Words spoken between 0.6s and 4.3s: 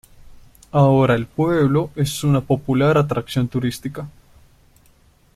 Ahora el pueblo es una popular atracción turística.